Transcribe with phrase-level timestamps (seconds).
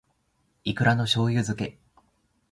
[0.63, 1.77] いくらの醬油漬け